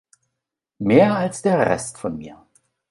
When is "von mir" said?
1.99-2.43